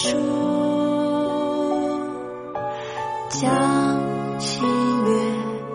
[0.00, 0.16] 地疏，
[3.28, 4.64] 江清
[5.04, 5.10] 月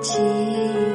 [0.02, 0.95] 近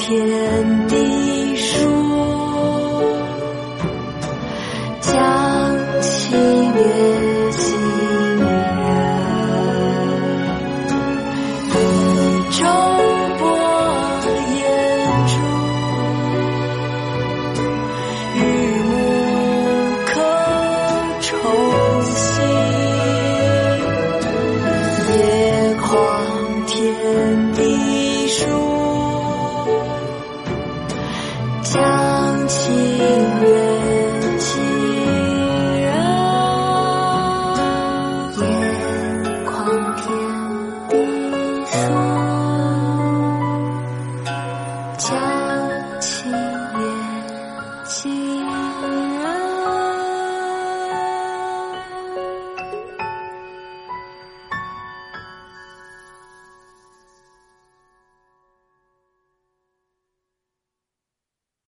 [0.00, 1.76] 天地书，
[5.02, 7.09] 将其曰。